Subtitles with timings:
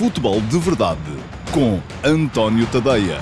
[0.00, 0.98] Futebol de Verdade
[1.52, 3.18] com António Tadeia.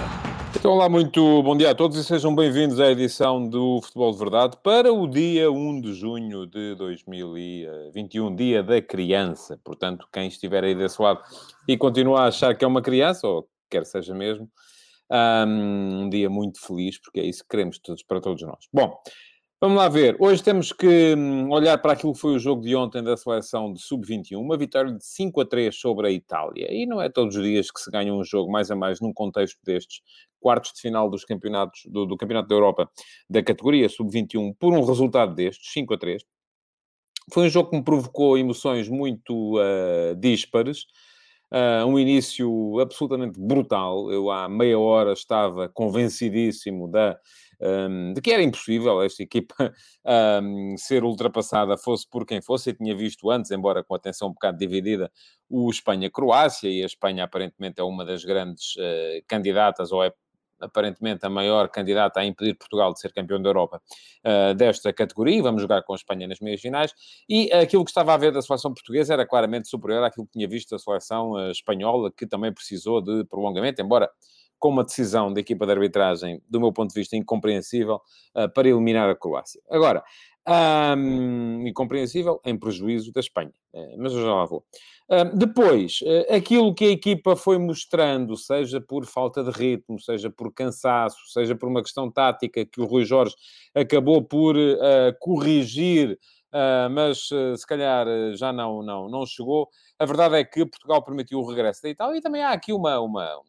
[0.56, 4.18] Então, olá, muito bom dia a todos e sejam bem-vindos à edição do Futebol de
[4.18, 9.58] Verdade para o dia 1 de junho de 2021, dia da criança.
[9.64, 11.20] Portanto, quem estiver aí desse lado
[11.66, 14.48] e continua a achar que é uma criança, ou quer seja mesmo,
[15.10, 18.68] um dia muito feliz, porque é isso que queremos todos para todos nós.
[18.72, 18.96] Bom,
[19.60, 20.16] Vamos lá ver.
[20.20, 23.72] Hoje temos que hum, olhar para aquilo que foi o jogo de ontem da seleção
[23.72, 24.38] de sub-21.
[24.38, 26.68] Uma vitória de 5 a 3 sobre a Itália.
[26.70, 29.12] E não é todos os dias que se ganha um jogo mais a mais num
[29.12, 30.00] contexto destes
[30.38, 32.88] quartos de final dos campeonatos, do, do Campeonato da Europa
[33.28, 36.22] da categoria sub-21 por um resultado destes, 5 a 3.
[37.32, 40.86] Foi um jogo que me provocou emoções muito uh, díspares.
[41.50, 44.12] Uh, um início absolutamente brutal.
[44.12, 47.18] Eu há meia hora estava convencidíssimo da
[47.60, 49.54] um, de que era impossível esta equipa
[50.42, 52.70] um, ser ultrapassada, fosse por quem fosse.
[52.70, 55.10] Eu tinha visto antes, embora com atenção um bocado dividida,
[55.48, 60.12] o Espanha-Croácia, e a Espanha aparentemente é uma das grandes uh, candidatas, ou é
[60.60, 63.80] aparentemente a maior candidata a impedir Portugal de ser campeão da Europa
[64.24, 65.42] uh, desta categoria.
[65.42, 66.92] Vamos jogar com a Espanha nas meias finais.
[67.28, 70.48] E aquilo que estava a ver da seleção portuguesa era claramente superior àquilo que tinha
[70.48, 74.10] visto da seleção uh, espanhola, que também precisou de prolongamento, embora
[74.58, 78.00] com uma decisão da equipa de arbitragem, do meu ponto de vista, incompreensível,
[78.36, 79.60] uh, para eliminar a Croácia.
[79.70, 80.02] Agora,
[80.48, 84.64] um, incompreensível em prejuízo da Espanha, uh, mas eu já lá vou.
[85.10, 90.30] Uh, depois, uh, aquilo que a equipa foi mostrando, seja por falta de ritmo, seja
[90.30, 93.34] por cansaço, seja por uma questão tática que o Rui Jorge
[93.74, 94.54] acabou por
[95.20, 96.18] corrigir,
[96.90, 99.68] mas se calhar já não, não, não chegou.
[99.98, 102.98] A verdade é que Portugal permitiu o regresso da Itália e também há aqui uma,
[103.00, 103.40] uma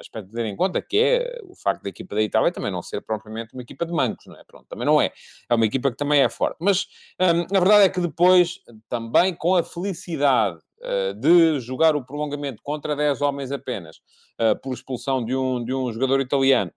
[0.00, 2.82] aspecto a ter em conta, que é o facto da equipa da Itália também não
[2.82, 4.44] ser propriamente uma equipa de mancos, não é?
[4.44, 5.12] Pronto, também não é.
[5.48, 6.56] É uma equipa que também é forte.
[6.60, 6.86] Mas
[7.20, 12.62] hum, a verdade é que depois, também com a felicidade uh, de jogar o prolongamento
[12.62, 13.96] contra 10 homens apenas,
[14.40, 16.72] uh, por expulsão de um, de um jogador italiano,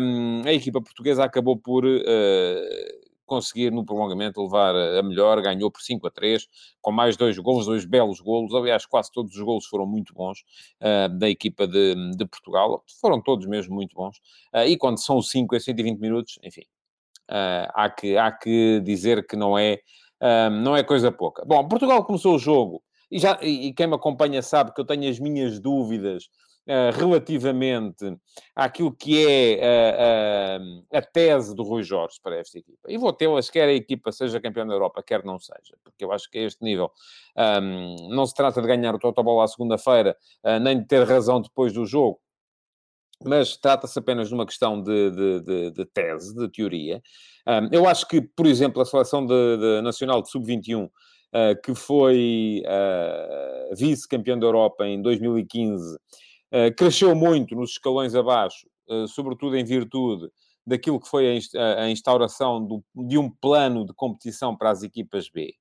[0.00, 5.80] um, a equipa portuguesa acabou por uh, conseguir no prolongamento levar a melhor, ganhou por
[5.80, 6.46] 5 a 3,
[6.80, 10.40] com mais dois golos, dois belos golos, aliás, quase todos os golos foram muito bons
[10.80, 14.18] uh, da equipa de, de, Portugal, foram todos mesmo muito bons,
[14.54, 16.62] uh, e quando são 5 a 120 minutos, enfim,
[17.30, 19.78] uh, há, que, há que dizer que não é,
[20.62, 21.44] não é coisa pouca.
[21.44, 25.08] Bom, Portugal começou o jogo, e, já, e quem me acompanha sabe que eu tenho
[25.08, 26.28] as minhas dúvidas
[26.94, 28.16] relativamente
[28.54, 32.90] àquilo que é uh, uh, a tese do Rui Jorge para esta equipa.
[32.90, 36.12] E vou tê-las, quer a equipa seja campeã da Europa, quer não seja, porque eu
[36.12, 36.90] acho que a este nível
[37.36, 40.16] um, não se trata de ganhar o Totobola à segunda-feira,
[40.62, 42.18] nem de ter razão depois do jogo,
[43.22, 47.02] mas trata-se apenas de uma questão de, de, de, de tese, de teoria.
[47.46, 49.26] Um, eu acho que, por exemplo, a seleção
[49.82, 50.90] nacional de sub-21, uh,
[51.62, 55.98] que foi uh, vice-campeão da Europa em 2015, eh,
[56.76, 60.28] cresceu muito nos escalões abaixo, uh, sobretudo em virtude
[60.66, 65.52] daquilo que foi a, instauração de um plano de competição para as equipas B.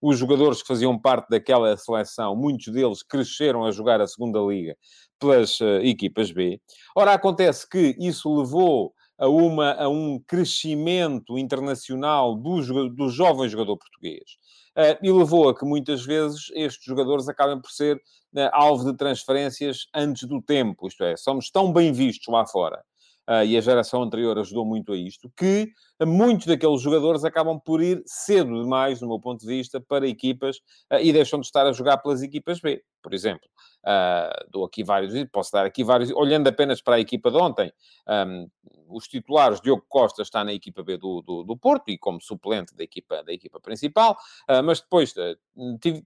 [0.00, 4.76] Os jogadores que faziam parte daquela seleção, muitos deles cresceram a jogar a segunda liga
[5.18, 6.60] pelas uh, equipas B.
[6.96, 13.76] Ora, acontece que isso levou a, uma, a um crescimento internacional do, do jovem jogador
[13.76, 14.36] português.
[14.76, 18.96] Uh, e levou a que muitas vezes estes jogadores acabem por ser uh, alvo de
[18.96, 22.82] transferências antes do tempo, isto é, somos tão bem vistos lá fora.
[23.28, 25.70] Uh, e a geração anterior ajudou muito a isto, que
[26.04, 30.60] muitos daqueles jogadores acabam por ir cedo demais, no meu ponto de vista, para equipas
[31.00, 33.48] e deixam de estar a jogar pelas equipas B, por exemplo.
[33.84, 37.72] Uh, dou aqui vários, posso dar aqui vários, olhando apenas para a equipa de ontem,
[38.08, 38.48] um,
[38.88, 42.76] os titulares, Diogo Costa está na equipa B do, do, do Porto e como suplente
[42.76, 44.16] da equipa, da equipa principal,
[44.48, 45.36] uh, mas depois uh,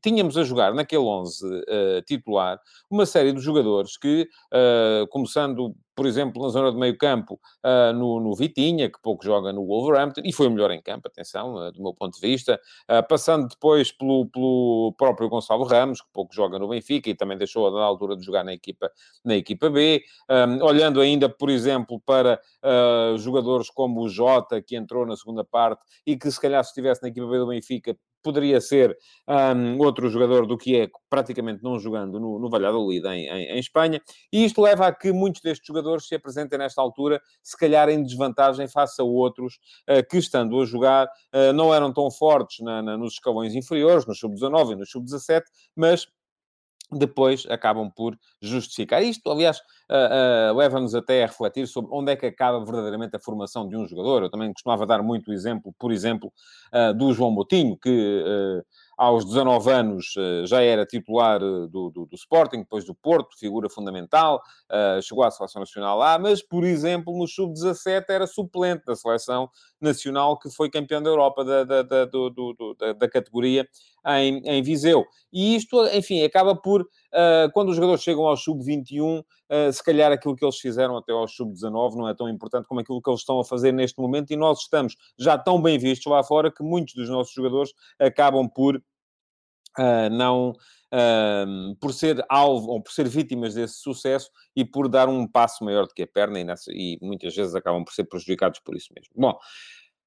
[0.00, 1.47] tínhamos a jogar naquele 11
[2.06, 2.59] titular
[2.91, 4.28] uma série de jogadores que,
[5.10, 9.51] começando por exemplo, na zona de meio campo, uh, no, no, Vitinha, que pouco joga
[9.51, 12.61] no Wolverhampton, e foi o melhor em campo, atenção, uh, do meu ponto de vista,
[12.91, 17.39] uh, passando depois pelo, pelo, próprio Gonçalo Ramos, que pouco joga no Benfica e também
[17.39, 18.91] deixou na altura de jogar na equipa,
[19.25, 22.39] na equipa B, um, olhando ainda, por exemplo, para
[23.19, 27.03] jogadores como o Jota, que entrou na segunda parte e que se calhar se estivesse
[27.03, 27.97] na equipa B do Benfica
[28.27, 33.28] poderia ser um, outro jogador do que é praticamente não jogando no, no Valladolid, em,
[33.28, 34.03] em, em, Espanha,
[34.33, 38.03] e isto leva a que muitos destes jogadores se apresentem nesta altura, se calhar em
[38.03, 42.83] desvantagem face a outros uh, que, estando a jogar, uh, não eram tão fortes na,
[42.83, 45.43] na, nos escalões inferiores, no sub-19 e no sub-17,
[45.77, 46.09] mas
[46.91, 49.03] depois acabam por justificar.
[49.03, 49.59] Isto, aliás,
[49.91, 53.77] uh, uh, leva-nos até a refletir sobre onde é que acaba verdadeiramente a formação de
[53.77, 54.22] um jogador.
[54.22, 56.33] Eu também costumava dar muito exemplo, por exemplo,
[56.72, 58.62] uh, do João Botinho, que
[58.97, 60.15] aos 19 anos
[60.45, 64.43] já era titular do, do, do Sporting, depois do Porto, figura fundamental,
[65.03, 69.51] chegou à Seleção Nacional lá, mas, por exemplo, no Sub-17 era suplente da Seleção
[69.81, 73.69] Nacional, que foi campeão da Europa da, da, da, do, da, categoria
[74.07, 75.04] em, em Viseu.
[75.33, 76.87] E isto, enfim, acaba por,
[77.53, 81.26] quando os jogadores chegam ao sub-21, uh, se calhar aquilo que eles fizeram até ao
[81.26, 84.36] sub-19 não é tão importante como aquilo que eles estão a fazer neste momento, e
[84.36, 88.76] nós estamos já tão bem vistos lá fora que muitos dos nossos jogadores acabam por
[88.76, 90.54] uh, não.
[91.78, 95.86] Por ser alvo ou por ser vítimas desse sucesso e por dar um passo maior
[95.86, 98.88] do que a perna e, nessa, e muitas vezes acabam por ser prejudicados por isso
[98.94, 99.12] mesmo.
[99.14, 99.36] Bom,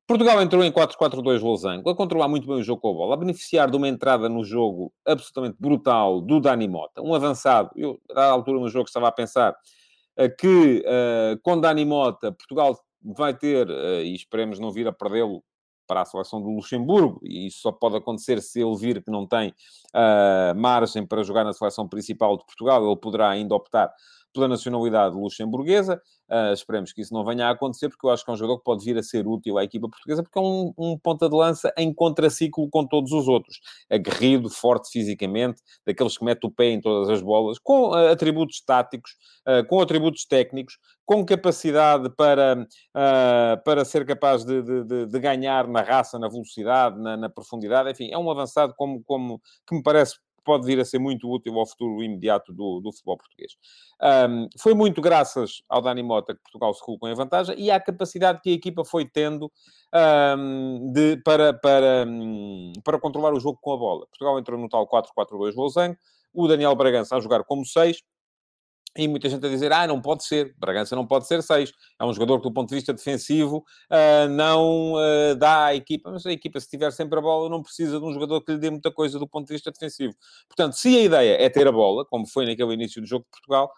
[0.09, 3.17] Portugal entrou em 4-4-2 losango, a controlar muito bem o jogo com a bola, a
[3.17, 7.69] beneficiar de uma entrada no jogo absolutamente brutal do Dani Mota, um avançado.
[7.75, 12.75] Eu, à altura no jogo, estava a pensar uh, que uh, com Dani Mota, Portugal
[13.03, 15.43] vai ter, uh, e esperemos não vir a perdê-lo
[15.85, 19.27] para a seleção do Luxemburgo, e isso só pode acontecer se ele vir que não
[19.27, 19.53] tem
[20.55, 23.91] margem para jogar na seleção principal de Portugal, ele poderá ainda optar
[24.33, 26.01] pela nacionalidade luxemburguesa.
[26.29, 28.59] Uh, esperemos que isso não venha a acontecer, porque eu acho que é um jogador
[28.59, 31.35] que pode vir a ser útil à equipa portuguesa, porque é um, um ponta de
[31.35, 33.59] lança em contraciclo com todos os outros.
[33.89, 38.61] Aguerrido, forte fisicamente, daqueles que mete o pé em todas as bolas, com uh, atributos
[38.61, 39.11] táticos,
[39.47, 42.67] uh, com atributos técnicos, com capacidade para,
[43.65, 47.89] para ser capaz de, de, de, ganhar na raça, na velocidade, na, na, profundidade.
[47.89, 51.59] Enfim, é um avançado como, como que me parece pode vir a ser muito útil
[51.59, 53.55] ao futuro imediato do, do futebol português.
[54.01, 57.79] Um, foi muito graças ao Dani Mota que Portugal se colocou em vantagem e à
[57.79, 59.51] capacidade que a equipa foi tendo
[60.35, 64.07] um, de, para, para, um, para controlar o jogo com a bola.
[64.07, 65.95] Portugal entrou no tal 4-4-2 losango,
[66.33, 68.01] o Daniel Bragança a jogar como 6,
[68.99, 71.71] e muita gente a dizer, ah, não pode ser, Bragança não pode ser 6.
[71.99, 76.11] É um jogador que, do ponto de vista defensivo, uh, não uh, dá à equipa.
[76.11, 78.57] Mas a equipa, se tiver sempre a bola, não precisa de um jogador que lhe
[78.57, 80.13] dê muita coisa do ponto de vista defensivo.
[80.49, 83.31] Portanto, se a ideia é ter a bola, como foi naquele início do jogo de
[83.31, 83.71] Portugal,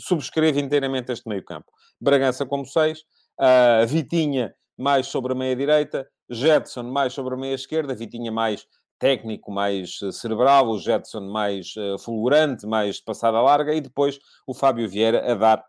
[0.00, 1.70] subscreve inteiramente este meio campo.
[2.00, 3.02] Bragança como 6, uh,
[3.38, 8.66] ah, Vitinha mais sobre a meia-direita, Jetson mais sobre a meia-esquerda, Vitinha mais
[9.02, 14.54] técnico, mais eh, cerebral, o Jetson mais uh, fulgurante, mais passada larga, e depois o
[14.54, 15.64] Fábio Vieira a dar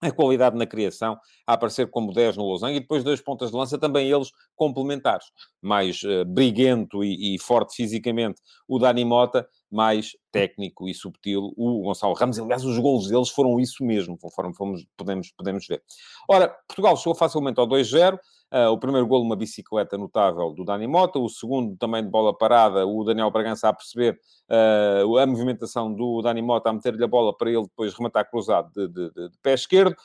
[0.00, 3.56] a qualidade na criação, a aparecer como 10 no Losango, e depois dois pontas de
[3.56, 5.26] lança, também eles complementares.
[5.60, 11.82] Mais uh, briguento e, e, forte fisicamente o Dani Mota, mais técnico e subtil o
[11.82, 12.38] Gonçalo Ramos.
[12.38, 15.82] Aliás, os golos deles foram isso mesmo, conforme fomos, podemos, podemos ver.
[16.28, 18.18] Ora, Portugal chegou facilmente ao 2-0,
[18.52, 21.18] Uh, o primeiro golo, uma bicicleta notável do Dani Mota.
[21.18, 24.16] O segundo, também de bola parada, o Daniel Bragança a perceber
[24.48, 28.70] uh, a movimentação do Dani Mota, a meter-lhe a bola para ele depois rematar cruzado
[28.72, 29.96] de, de, de, de pé esquerdo.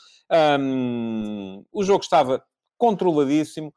[0.60, 2.44] Um, o jogo estava
[2.76, 3.72] controladíssimo.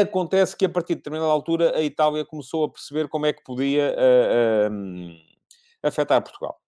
[0.00, 3.44] Acontece que, a partir de determinada altura, a Itália começou a perceber como é que
[3.44, 6.58] podia uh, afetar Portugal.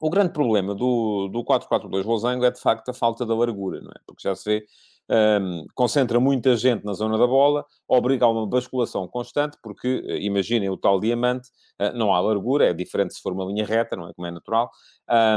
[0.00, 3.90] O grande problema do, do 4-4-2 Losango é, de facto, a falta da largura, não
[3.90, 4.00] é?
[4.06, 4.66] Porque já se vê
[5.08, 10.18] um, concentra muita gente na zona da bola, obriga a uma basculação constante, porque, eh,
[10.22, 11.48] imaginem o tal diamante,
[11.80, 14.30] uh, não há largura, é diferente se for uma linha reta, não é como é
[14.30, 14.70] natural,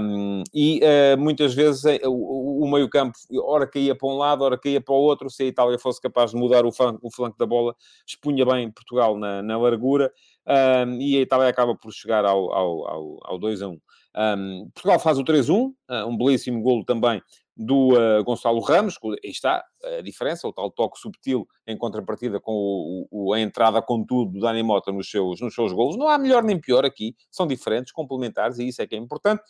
[0.01, 4.79] um, e uh, muitas vezes o, o meio-campo, ora caía para um lado, ora caía
[4.79, 7.45] para o outro, se a Itália fosse capaz de mudar o flanco, o flanco da
[7.45, 7.75] bola,
[8.07, 10.11] expunha bem Portugal na, na largura,
[10.47, 13.79] um, e a Itália acaba por chegar ao, ao, ao, ao 2 a 1.
[14.17, 15.73] Um, Portugal faz o 3-1,
[16.07, 17.21] um belíssimo golo também
[17.57, 22.53] do uh, Gonçalo Ramos, aí está a diferença, o tal toque subtil em contrapartida com
[22.53, 25.97] o, o, a entrada com tudo do Dani Mota nos seus, nos seus golos.
[25.97, 29.41] Não há melhor nem pior aqui, são diferentes, complementares, e isso é que é importante.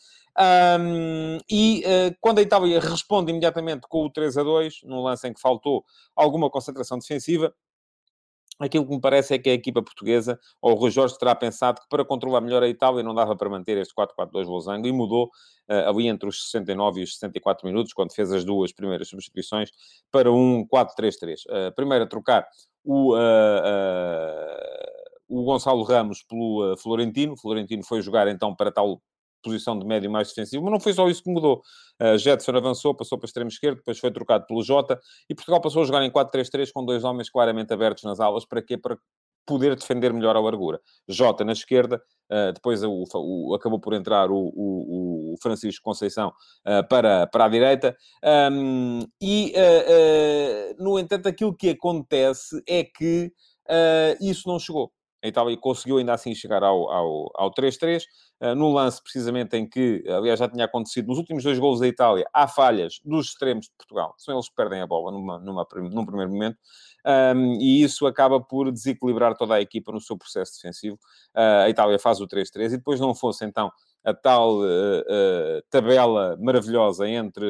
[0.80, 5.28] Um, e uh, quando a Itália responde imediatamente com o 3 a 2, num lance
[5.28, 5.84] em que faltou
[6.16, 7.54] alguma concentração defensiva,
[8.60, 11.80] Aquilo que me parece é que a equipa portuguesa, ou o Rui Jorge, terá pensado
[11.80, 15.26] que para controlar melhor a Itália não dava para manter este 4-4-2 losango e mudou
[15.70, 19.70] uh, ali entre os 69 e os 64 minutos, quando fez as duas primeiras substituições,
[20.12, 21.36] para um 4-3-3.
[21.46, 22.48] Uh, primeiro a trocar
[22.84, 23.20] o, uh,
[25.28, 27.38] o Gonçalo Ramos pelo Florentino.
[27.38, 29.02] Florentino foi jogar então para tal
[29.44, 31.62] posição de médio mais defensivo, mas não foi só isso que mudou.
[32.02, 35.62] Uh, Jetson avançou, passou para o extremo esquerdo, depois foi trocado pelo Jota, e Portugal
[35.62, 38.78] passou a jogar em 4-3-3 com dois homens claramente abertos nas alas, para quê?
[38.78, 38.98] Para
[39.48, 40.80] poder defender melhor a largura.
[41.08, 46.28] Jota na esquerda, uh, depois o, o, acabou por entrar o, o Francisco Conceição
[46.68, 47.96] uh, para, para a direita,
[48.52, 53.32] um, e, uh, no entanto, aquilo que acontece é que
[54.22, 54.94] isso não chegou.
[55.24, 58.04] A Itália conseguiu ainda assim chegar ao, ao, ao 3-3,
[58.42, 61.88] uh, no lance precisamente em que, aliás, já tinha acontecido nos últimos dois golos da
[61.88, 65.68] Itália, há falhas dos extremos de Portugal, são eles que perdem a bola numa, numa,
[65.92, 66.58] num primeiro momento,
[67.36, 70.98] um, e isso acaba por desequilibrar toda a equipa no seu processo defensivo.
[71.36, 73.72] Uh, a Itália faz o 3-3 e depois não fosse então
[74.04, 77.46] a tal uh, tabela maravilhosa entre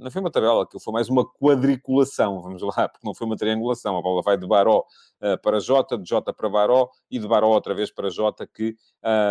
[0.00, 3.36] não foi uma tabela, aquilo foi mais uma quadriculação, vamos lá, porque não foi uma
[3.36, 3.96] triangulação.
[3.96, 4.84] A bola vai de Baró
[5.22, 8.74] uh, para Jota, de Jota para Baró e de Baró outra vez para Jota, que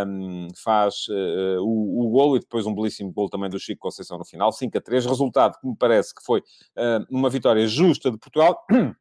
[0.08, 4.18] um, faz uh, o, o golo e depois um belíssimo golo também do Chico Conceição
[4.18, 5.06] no final, 5 a 3.
[5.06, 8.64] Resultado que me parece que foi uh, uma vitória justa de Portugal.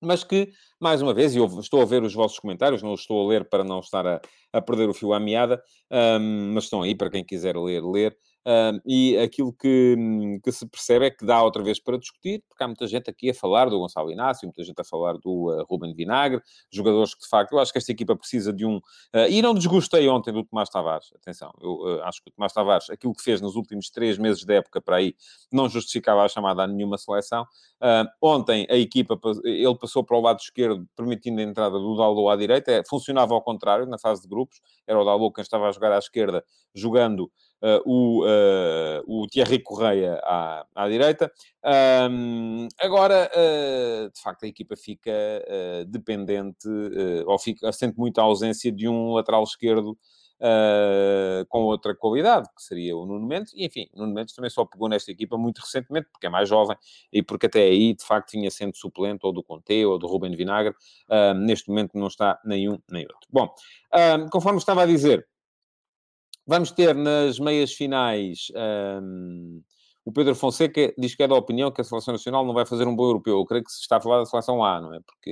[0.00, 3.24] mas que, mais uma vez, e estou a ver os vossos comentários, não os estou
[3.24, 4.20] a ler para não estar a,
[4.52, 5.62] a perder o fio à meada,
[6.20, 8.16] um, mas estão aí para quem quiser ler, ler.
[8.46, 9.94] Uh, e aquilo que,
[10.42, 13.28] que, se percebe é que dá outra vez para discutir, porque há muita gente aqui
[13.28, 16.40] a falar do Gonçalo Inácio, muita gente a falar do uh, Ruben Vinagre,
[16.72, 18.76] jogadores que de facto, eu acho que esta equipa precisa de um.
[18.76, 22.88] Uh, e não desgostei ontem do Tomás Tavares, atenção, eu acho que o Tomás Tavares,
[22.88, 25.14] aquilo que fez nos últimos três meses da época para aí,
[25.52, 27.44] não justificava a chamada a nenhuma seleção.
[28.22, 32.36] ontem a equipa, ele passou para o lado esquerdo, permitindo a entrada do Dalot à
[32.36, 35.72] direita, é, funcionava ao contrário na fase de grupos, era o Dalot quem estava a
[35.72, 36.42] jogar à esquerda,
[36.74, 37.30] jogando
[37.84, 41.30] o, uh, o Thierry Correia à, à direita.
[42.10, 45.12] Um, agora, uh, de facto, a equipa fica
[45.86, 46.68] dependente,
[47.26, 49.96] ou fica, sente muita ausência de um lateral esquerdo
[50.40, 54.64] Uh, com outra qualidade, que seria o Nuno Mendes, e enfim, Nuno Mendes também só
[54.64, 56.76] pegou nesta equipa muito recentemente, porque é mais jovem,
[57.12, 60.36] e porque até aí, de facto, vinha sendo suplente ou do Conte ou do Ruben
[60.36, 60.76] Vinagre,
[61.10, 63.28] uh, neste momento não está nenhum nem outro.
[63.28, 65.26] Bom, uh, conforme estava a dizer,
[66.48, 68.50] Vamos ter nas meias finais
[69.02, 69.60] um,
[70.02, 72.88] o Pedro Fonseca diz que é da opinião que a Seleção Nacional não vai fazer
[72.88, 73.36] um bom europeu.
[73.36, 75.00] Eu creio que se está a falar da Seleção A, não é?
[75.00, 75.30] Porque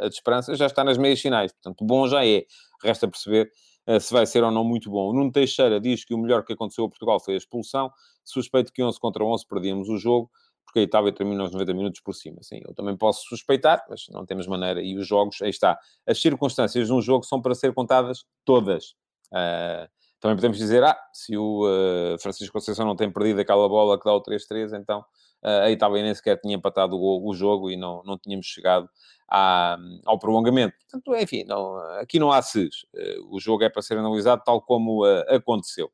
[0.00, 2.44] a de esperança já está nas meias finais, portanto, bom já é.
[2.80, 3.50] Resta perceber
[3.88, 5.10] uh, se vai ser ou não muito bom.
[5.10, 7.90] O Nuno Teixeira diz que o melhor que aconteceu a Portugal foi a expulsão.
[8.24, 10.30] Suspeito que 11 contra 11 perdíamos o jogo
[10.64, 12.40] porque a Itália terminou os 90 minutos por cima.
[12.40, 14.80] Sim, eu também posso suspeitar, mas não temos maneira.
[14.80, 15.76] E os jogos, aí está.
[16.06, 18.94] As circunstâncias de um jogo são para ser contadas todas.
[19.32, 19.90] Uh,
[20.22, 24.04] também podemos dizer, ah, se o uh, Francisco Conceição não tem perdido aquela bola que
[24.04, 27.76] dá o 3-3, então uh, a Itália nem sequer tinha empatado o, o jogo e
[27.76, 28.88] não, não tínhamos chegado
[29.28, 29.76] à,
[30.06, 30.76] ao prolongamento.
[30.88, 32.84] Portanto, enfim, não, aqui não há SES.
[32.94, 35.90] Uh, o jogo é para ser analisado tal como aconteceu.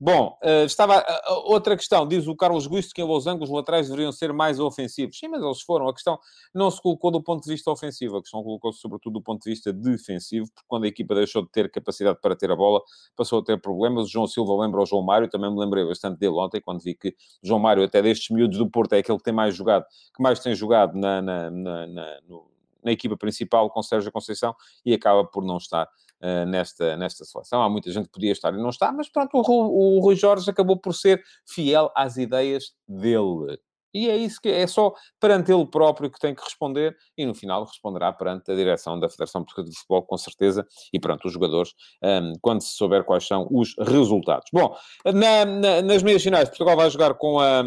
[0.00, 3.88] Bom, uh, estava uh, outra questão, diz o Carlos Guisto que em Los Angeles laterais
[3.88, 5.18] deveriam ser mais ofensivos.
[5.18, 5.88] Sim, mas eles foram.
[5.88, 6.18] A questão
[6.54, 9.50] não se colocou do ponto de vista ofensivo, a questão colocou-se sobretudo do ponto de
[9.50, 12.80] vista defensivo, porque quando a equipa deixou de ter capacidade para ter a bola,
[13.16, 14.06] passou a ter problemas.
[14.06, 16.94] O João Silva lembra o João Mário, também me lembrei bastante dele ontem, quando vi
[16.94, 17.08] que
[17.42, 19.84] o João Mário, até destes miúdos do Porto, é aquele que tem mais jogado,
[20.14, 22.46] que mais tem jogado na, na, na, na, no,
[22.82, 25.88] na equipa principal com Sérgio Conceição e acaba por não estar
[26.22, 27.62] uh, nesta, nesta seleção.
[27.62, 30.50] Há muita gente que podia estar e não está, mas pronto, o, o Rui Jorge
[30.50, 33.58] acabou por ser fiel às ideias dele.
[33.92, 37.34] E é isso que é só perante ele próprio que tem que responder e no
[37.34, 41.32] final responderá perante a direção da Federação Portuguesa de Futebol, com certeza, e perante os
[41.32, 41.72] jogadores,
[42.02, 44.48] um, quando se souber quais são os resultados.
[44.52, 47.62] Bom, na, na, nas meias finais, Portugal vai jogar com a,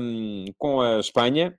[0.58, 1.58] com a Espanha.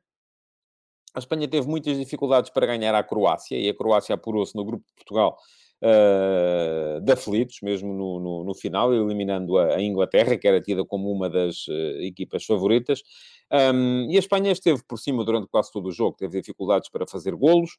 [1.14, 4.84] A Espanha teve muitas dificuldades para ganhar a Croácia e a Croácia apurou-se no grupo
[4.86, 5.36] de Portugal
[5.82, 10.84] uh, de aflitos, mesmo no, no, no final, eliminando a, a, Inglaterra, que era tida
[10.84, 13.02] como uma das uh, equipas favoritas.
[13.50, 17.06] Um, e a Espanha esteve por cima durante quase todo o jogo, teve dificuldades para
[17.06, 17.76] fazer golos,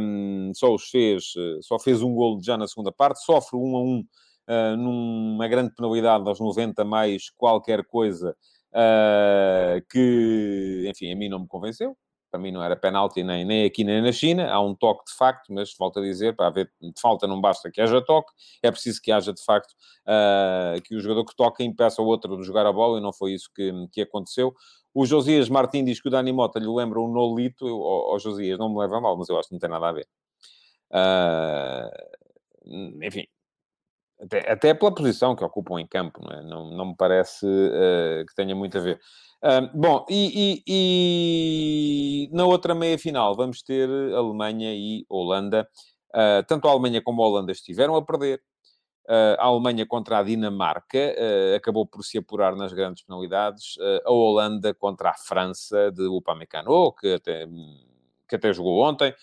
[0.00, 3.76] um, só os fez, eh, só fez um golo já na segunda parte, sofre um
[3.76, 3.98] a um
[4.48, 8.34] uh, numa grande penalidade aos 90 mais qualquer coisa
[8.72, 11.94] uh, que, enfim, a mim não me convenceu
[12.30, 15.16] para mim não era penalti nem, nem aqui nem na China, há um toque de
[15.16, 19.00] facto, mas volto a dizer, para haver falta não basta que haja toque, é preciso
[19.02, 19.72] que haja de facto
[20.06, 23.12] uh, que o jogador que toca impeça o outro de jogar a bola e não
[23.12, 24.54] foi isso que, que aconteceu.
[24.94, 28.58] O Josias Martins diz que o Dani Mota lhe lembra um Nolito, eu, oh, Josias,
[28.58, 30.08] não me leva mal, mas eu acho que não tem nada a ver.
[30.90, 31.90] Uh,
[33.02, 33.26] enfim,
[34.20, 36.42] até, até pela posição que ocupam em campo, não, é?
[36.42, 39.00] não, não me parece uh, que tenha muito a ver
[39.74, 45.68] bom, e, e, e, na outra meia-final vamos ter Alemanha e Holanda.
[46.14, 48.40] Uh, tanto a Alemanha como a Holanda estiveram a perder.
[49.08, 53.76] Uh, a Alemanha contra a Dinamarca uh, acabou por se apurar nas grandes penalidades.
[54.04, 57.46] a Holanda contra a França de Upamecano, que até,
[58.28, 59.14] que até jogou ontem,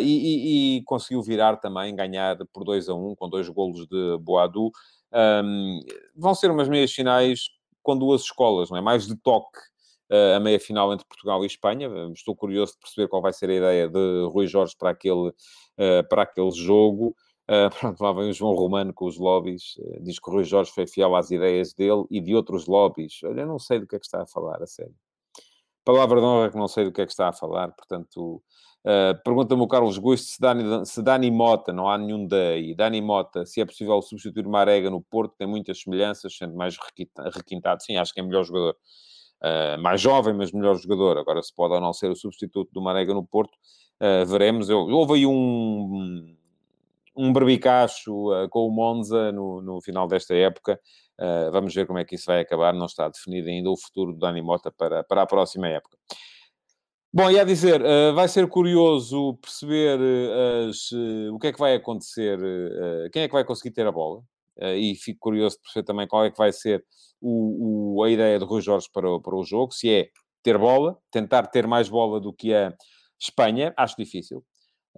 [0.00, 3.86] e, e, e, conseguiu virar também, ganhar por 2 a 1, um, com dois golos
[3.86, 4.70] de Boadu.
[5.12, 5.80] Um,
[6.14, 7.48] vão ser umas meias finais
[7.82, 8.80] com duas escolas, não é?
[8.80, 9.58] Mais de toque
[10.36, 11.88] a meia-final entre Portugal e Espanha.
[12.14, 15.32] Estou curioso de perceber qual vai ser a ideia de Rui Jorge para aquele,
[16.08, 17.16] para aquele jogo.
[17.48, 19.76] Uh, pronto, lá vem o João Romano com os lobbies.
[19.76, 23.20] Uh, diz que o Rui Jorge foi fiel às ideias dele e de outros lobbies.
[23.24, 24.94] Olha, eu não sei do que é que está a falar, a sério.
[25.86, 28.42] Palavra de honra que não sei do que é que está a falar, portanto...
[28.84, 33.00] Uh, Pergunta-me o Carlos Gusto se Dani, se Dani Mota, não há nenhum daí, Dani
[33.00, 36.76] Mota, se é possível substituir Marega no Porto, tem muitas semelhanças, sendo mais
[37.34, 37.82] requintado.
[37.82, 38.76] Sim, acho que é melhor jogador.
[39.42, 41.18] Uh, mais jovem, mas melhor jogador.
[41.18, 43.54] Agora, se pode ou não ser o substituto do Marega no Porto,
[44.00, 44.70] uh, veremos.
[44.70, 46.36] Eu, houve aí um,
[47.16, 50.80] um berbicacho uh, com o Monza no, no final desta época.
[51.18, 52.74] Uh, vamos ver como é que isso vai acabar.
[52.74, 55.96] Não está definido ainda o futuro do Dani Mota para, para a próxima época.
[57.12, 59.98] Bom, e a dizer, uh, vai ser curioso perceber
[60.68, 60.92] as,
[61.32, 62.38] o que é que vai acontecer,
[63.12, 64.22] quem é que vai conseguir ter a bola.
[64.76, 66.84] e fico curioso de perceber também qual é que vai ser
[67.20, 69.72] o, o, a ideia de Rui Jorge para, para o jogo.
[69.72, 70.10] Se é
[70.42, 72.74] ter bola, tentar ter mais bola do que a
[73.18, 74.44] Espanha, acho difícil.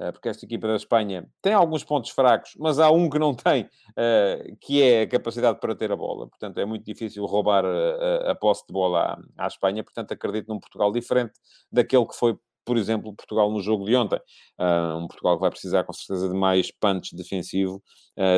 [0.00, 3.34] Eh, porque esta equipa da Espanha tem alguns pontos fracos, mas há um que não
[3.34, 6.28] tem, eh, que é a capacidade para ter a bola.
[6.28, 9.82] Portanto, é muito difícil roubar a, posse de bola à, à, Espanha.
[9.82, 11.32] Portanto, acredito num Portugal diferente
[11.72, 14.20] daquele que foi, por exemplo, Portugal no jogo de ontem.
[14.58, 17.82] Eh, um Portugal que vai precisar, com certeza, de mais punch defensivo,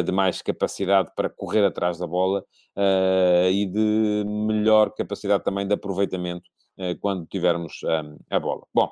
[0.04, 2.44] de mais capacidade para correr atrás da bola
[3.50, 6.50] e de melhor capacidade também de aproveitamento
[7.00, 7.80] quando tivermos
[8.30, 8.66] a bola.
[8.74, 8.90] Bom,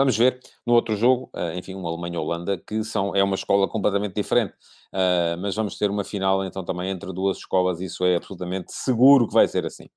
[0.00, 4.14] Vamos ver no outro jogo, uh, enfim, uma Alemanha-Holanda, que são, é uma escola completamente
[4.14, 4.54] diferente.
[4.94, 9.28] Uh, mas vamos ter uma final, então, também entre duas escolas, isso é absolutamente seguro
[9.28, 9.90] que vai ser assim.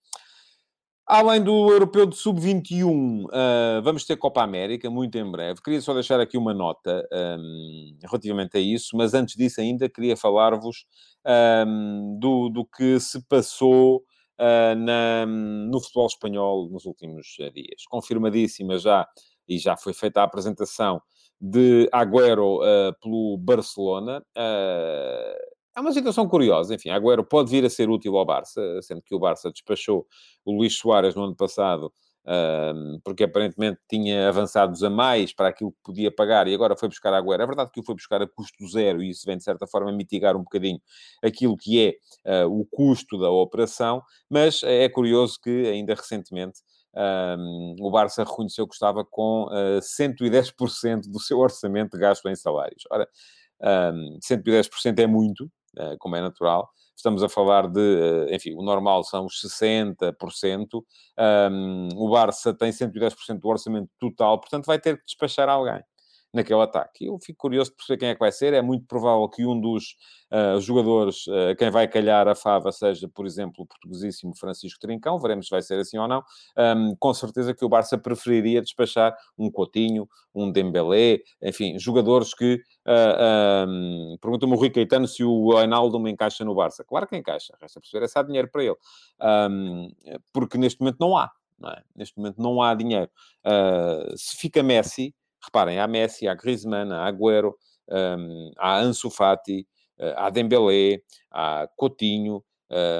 [1.08, 5.62] Além do Europeu de Sub-21, uh, eh, vamos ter Copa América, muito em breve.
[5.62, 7.08] Queria só deixar aqui uma nota
[7.40, 10.86] um, relativamente a isso, mas antes disso ainda queria falar-vos
[11.66, 14.04] um, do, do que se passou
[14.78, 17.86] na, no futebol espanhol nos últimos dias.
[17.88, 19.08] Confirmadíssima já
[19.48, 21.02] e já foi feita a apresentação
[21.46, 24.24] de Agüero uh, pelo Barcelona.
[24.38, 26.74] Uh, é uma situação curiosa.
[26.74, 30.08] Enfim, Agüero pode vir a ser útil ao Barça, sendo que o Barça despachou
[30.46, 31.92] o Luís Soares no ano passado,
[32.26, 36.88] uh, porque aparentemente tinha avançados a mais para aquilo que podia pagar e agora foi
[36.88, 37.44] buscar Agüero.
[37.44, 39.92] É verdade que o foi buscar a custo zero e isso vem, de certa forma,
[39.92, 40.80] mitigar um bocadinho
[41.22, 46.62] aquilo que é o custo da operação, mas é curioso que ainda recentemente
[46.95, 52.36] um, o Barça reconheceu que estava com uh, ah, 110% do seu orçamento gasto em
[52.36, 52.84] salários.
[52.91, 53.08] Ora,
[53.93, 55.45] um, 110% é muito,
[55.77, 56.69] uh, como é natural.
[56.95, 60.84] Estamos a falar de, uh, enfim, o normal são os 60%.
[61.51, 65.82] Um, o Barça tem 110% do orçamento total, portanto vai ter que despachar alguém
[66.34, 67.06] naquele ataque.
[67.06, 68.54] Eu fico curioso de perceber quem é que vai ser.
[68.54, 69.96] É muito provável que um dos
[70.32, 75.19] uh, jogadores, uh, quem vai calhar a fava, seja, por exemplo, o portuguesíssimo Francisco Trincão.
[75.19, 76.24] Veremos se vai ser assim ou não.
[76.58, 82.56] Um, com certeza que o Barça preferiria despachar um Coutinho, um Dembélé, enfim, jogadores que...
[82.86, 86.84] Uh, um, Pergunta-me o Rui Caetano se o Reinaldo me encaixa no Barça.
[86.84, 87.54] Claro que encaixa.
[87.62, 88.76] Resta perceber é se há dinheiro para ele.
[89.22, 89.91] Um,
[90.32, 91.30] porque neste momento não há.
[91.60, 91.84] Não é?
[91.96, 93.10] Neste momento não há dinheiro.
[93.46, 97.53] Uh, se fica Messi, Reparem, há Messi, há Griezmann, há Agüero,
[97.89, 99.67] um, há Ansu Fati,
[99.99, 101.01] uh, há Dembélé,
[101.32, 102.43] há Coutinho,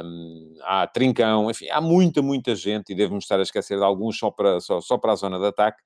[0.06, 4.20] um, há Trincão, enfim, há muita, muita gente, e devo-me estar a esquecer de alguns
[4.20, 5.82] só para, só, só para a zona de ataque,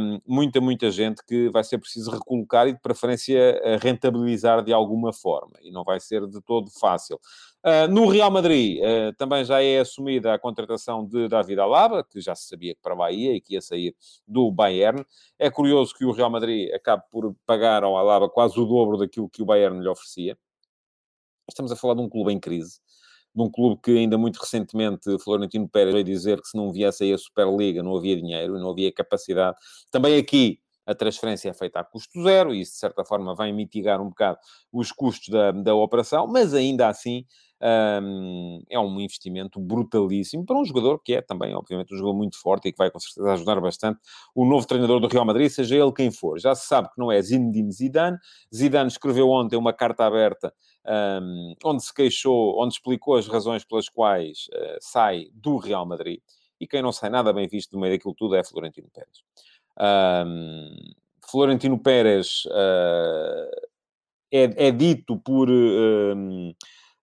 [0.00, 5.12] um, muita, muita gente que vai ser preciso recolocar e, de preferência, rentabilizar de alguma
[5.12, 7.20] forma, e não vai ser de todo fácil.
[7.64, 12.20] Uh, no Real Madrid, uh, também já é assumida a contratação de David Alaba, que
[12.20, 15.04] já se sabia que para lá ia e que ia sair do Bayern.
[15.38, 19.28] É curioso que o Real Madrid acabe por pagar ao Alaba quase o dobro daquilo
[19.28, 20.38] que o Bayern lhe oferecia.
[21.48, 22.80] Estamos a falar de um clube em crise
[23.34, 27.04] de um clube que ainda muito recentemente Florentino Pérez veio dizer que se não viesse
[27.04, 29.56] aí a Superliga não havia dinheiro não havia capacidade.
[29.90, 33.52] Também aqui a transferência é feita a custo zero e isso, de certa forma, vai
[33.52, 34.38] mitigar um bocado
[34.72, 37.26] os custos da, da operação, mas ainda assim
[38.02, 42.40] um, é um investimento brutalíssimo para um jogador que é também, obviamente, um jogador muito
[42.40, 44.00] forte e que vai com certeza ajudar bastante
[44.34, 46.38] o novo treinador do Real Madrid, seja ele quem for.
[46.38, 48.16] Já se sabe que não é Zinedine Zidane.
[48.54, 50.54] Zidane escreveu ontem uma carta aberta
[51.20, 56.20] um, onde se queixou, onde explicou as razões pelas quais uh, sai do Real Madrid.
[56.58, 59.22] E quem não sai nada bem visto no meio daquilo tudo é Florentino Pérez.
[59.80, 60.70] Um,
[61.30, 63.68] Florentino Pérez uh,
[64.32, 66.52] é, é, dito por um,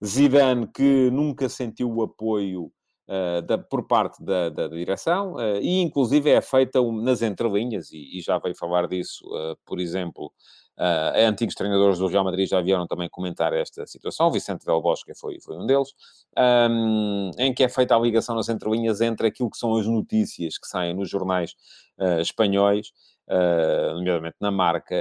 [0.04, 2.72] Zidane que nunca sentiu o apoio
[3.08, 8.18] uh, da, por parte da, da, direção uh, e, inclusive, é feita nas entrelinhas, e,
[8.18, 9.24] e, já veio falar disso,
[9.66, 10.32] por exemplo,
[10.78, 14.28] Uh, antigos treinadores do Real Madrid já vieram também comentar esta situação.
[14.28, 15.94] O Vicente Del Bosque foi, foi um deles.
[16.38, 20.58] Um, em que é feita a ligação nas entrelinhas entre aquilo que são as notícias
[20.58, 21.56] que saem nos jornais
[21.98, 22.90] uh, espanhóis,
[23.30, 24.96] uh, nomeadamente na Marca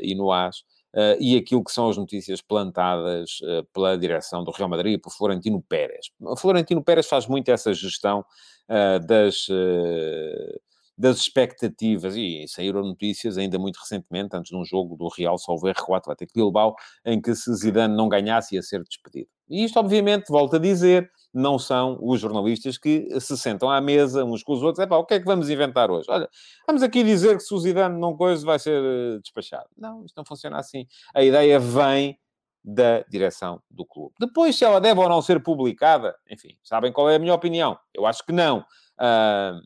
[0.00, 4.50] e no AS, Uh, e aquilo que são as notícias plantadas uh, pela direção do
[4.50, 6.10] Real Madrid, por Florentino Pérez.
[6.36, 8.22] Florentino Pérez faz muito essa gestão
[8.68, 9.46] uh, das
[10.96, 15.74] das expectativas, e saíram notícias ainda muito recentemente, antes de um jogo do Real Salver
[15.74, 16.74] 4 Atlético Bilbao,
[17.04, 19.28] em que se Zidane não ganhasse ia ser despedido.
[19.48, 24.24] E isto, obviamente, volto a dizer, não são os jornalistas que se sentam à mesa
[24.24, 24.82] uns com os outros.
[24.82, 26.06] É pá, o que é que vamos inventar hoje?
[26.10, 26.28] Olha,
[26.66, 29.68] vamos aqui dizer que se o Zidane não coisa vai ser eh, despachado.
[29.76, 30.86] Não, isto não funciona assim.
[31.14, 32.18] A ideia vem
[32.64, 34.14] da direção do clube.
[34.20, 37.76] Depois, se ela deve ou não ser publicada, enfim, sabem qual é a minha opinião?
[37.92, 38.60] Eu acho que não.
[39.00, 39.60] Uh,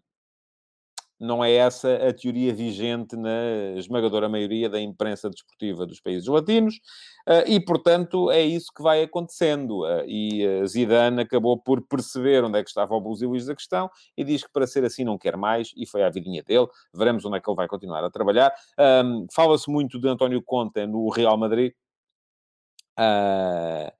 [1.18, 6.80] não é essa a teoria vigente na esmagadora maioria da imprensa desportiva dos países latinos,
[7.26, 9.86] eh, e, portanto, é isso que vai acontecendo.
[9.86, 13.90] Eh, e eh, Zidane acabou por perceber onde é que estava o buzilis da questão
[14.16, 16.68] e diz que para ser assim não quer mais, e foi a vidinha dele.
[16.94, 18.52] Veremos onde é que ele vai continuar a trabalhar.
[19.32, 21.72] Fala-se muito de António Conte no Real Madrid.
[22.98, 23.92] Uh,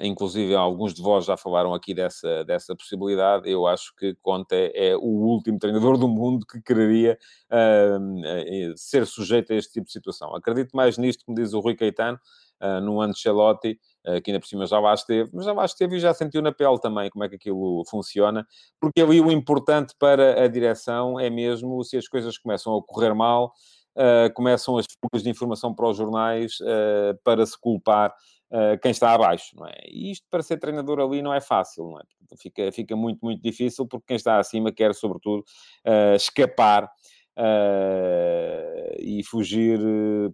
[0.00, 3.50] inclusive alguns de vós já falaram aqui dessa, dessa possibilidade.
[3.50, 7.18] Eu acho que Conte é, é o último treinador do mundo que quereria
[7.50, 10.34] uh, ser sujeito a este tipo de situação.
[10.34, 12.18] Acredito mais nisto, como diz o Rui Caetano,
[12.60, 15.96] uh, no Ancelotti, uh, que ainda por cima já lá esteve, mas já lá esteve
[15.96, 18.46] e já sentiu na pele também como é que aquilo funciona,
[18.80, 23.14] porque ali o importante para a direção é mesmo se as coisas começam a correr
[23.14, 23.52] mal,
[23.96, 26.58] uh, começam as fugas de informação para os jornais
[27.24, 28.14] para se culpar
[28.50, 29.74] uh, quem está abaixo, não é?
[29.88, 32.02] E isto para ser treinador ali não é fácil, não é?
[32.36, 35.44] Fica, fica muito, muito difícil porque quem está acima quer, sobretudo,
[35.86, 36.90] uh, escapar
[37.40, 39.78] Uh, e fugir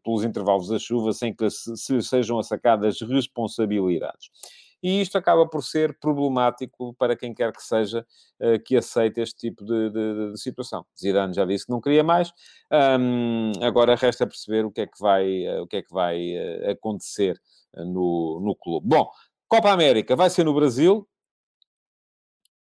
[0.03, 4.31] pelos intervalos da chuva sem que se, se sejam sacadas responsabilidades.
[4.85, 8.07] E isto acaba por ser problemático para quem quer que seja
[8.38, 10.85] uh, que aceite este tipo de, de, de, situação.
[11.01, 12.31] Zidane já disse que não queria mais,
[13.01, 15.27] um, agora resta perceber o que é que vai,
[15.59, 16.35] o que é que vai
[16.70, 17.40] acontecer
[17.75, 18.87] no, no clube.
[18.87, 19.11] Bom,
[19.49, 21.09] Copa América vai ser no Brasil.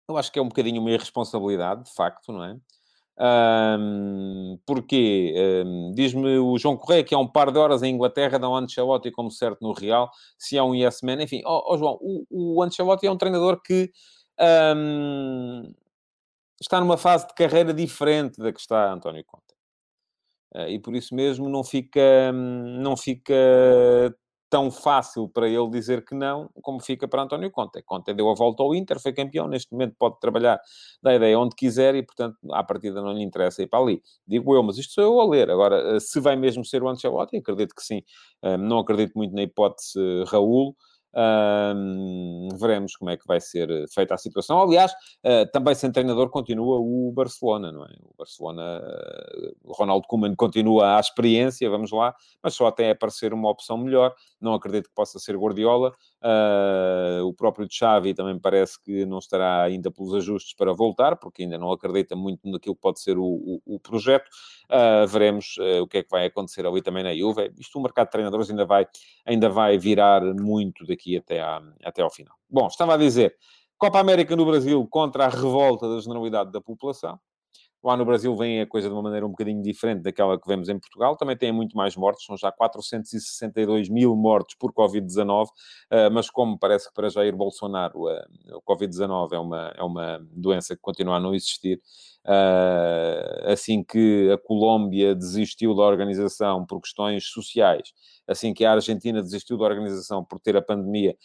[0.09, 2.57] Eu acho que é um bocadinho uma irresponsabilidade, de facto, não é?
[3.19, 8.39] Um, porque, um, diz-me o João Correia que há um par de horas em Inglaterra
[8.49, 11.79] um Ancelotti como certo no Real, se é um yes man, enfim, ó oh, oh,
[11.79, 13.93] João, o, o Ancelotti é um treinador que
[14.77, 15.73] um,
[16.61, 19.43] está numa fase de carreira diferente da que está António Conte.
[20.55, 23.35] Uh, e por isso mesmo não fica, não fica
[24.53, 27.83] tão fácil para ele dizer que não, como fica para António Conte.
[27.83, 30.61] Conte deu a volta ao Inter, foi campeão, neste momento pode trabalhar
[31.03, 34.03] da ideia onde quiser e, portanto, à partida não lhe interessa ir para ali.
[34.29, 35.51] Digo eu, mas isto sou eu a ler.
[35.51, 38.03] Agora, eh, se vai mesmo ser o Ancelotti, acredito que sim.
[38.43, 40.77] Eh, não acredito muito na hipótese Raul,
[42.59, 44.61] veremos como é que vai ser eh, feita a situação.
[44.61, 47.91] Aliás, uh, também sem treinador continua o Barcelona, não é?
[48.03, 53.51] O Barcelona, uh, Ronaldo Koeman continua à experiência, vamos lá, mas só até aparecer uma
[53.51, 54.15] opção melhor.
[54.41, 55.95] Não acredito que possa ser Guardiola.
[56.23, 61.43] Uh, o próprio Xavi também parece que não estará ainda pelos ajustes para voltar, porque
[61.43, 64.29] ainda não acredita muito naquilo que pode ser o, o, o projeto.
[64.71, 67.53] Uh, veremos uh, o que é que vai acontecer ali também na Juve.
[67.59, 68.87] Isto, o mercado de treinadores ainda vai,
[69.27, 72.37] ainda vai virar muito daqui até, à, até ao final.
[72.49, 73.37] Bom, estava a dizer,
[73.77, 77.19] Copa América no Brasil contra a revolta da generalidade da população.
[77.85, 80.69] Lá no Brasil vem a coisa de uma maneira um bocadinho diferente daquela que vemos
[80.69, 81.17] em Portugal.
[81.17, 85.49] Também tem muito mais mortes, são já 462 mil mortes por Covid-19,
[85.91, 90.25] eh, mas como parece que para Jair Bolsonaro eh, o Covid-19 é uma, é uma
[90.31, 91.81] doença que continua a não existir,
[92.25, 97.93] eh, assim que a Colômbia desistiu da organização por questões sociais,
[98.29, 101.17] assim que a Argentina desistiu da organização por ter a pandemia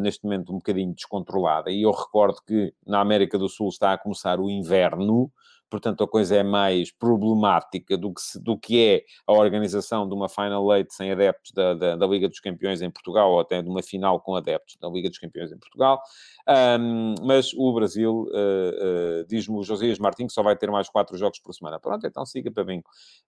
[0.00, 3.98] neste momento um bocadinho descontrolada, e eu recordo que na América do Sul está a
[3.98, 5.32] começar o inverno,
[5.74, 10.14] portanto a coisa é mais problemática do que, se, do que é a organização de
[10.14, 13.60] uma Final Eight sem adeptos da, da, da, Liga dos Campeões em Portugal, ou até
[13.60, 16.00] de uma final com adeptos da Liga dos Campeões em Portugal.
[16.48, 20.88] Um, mas o Brasil, uh, uh, diz-me o Josias Martins, que só vai ter mais
[20.88, 21.80] quatro jogos por semana.
[21.80, 22.78] Pronto, então siga para bem.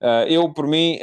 [0.01, 1.01] Uh, eu, por mim,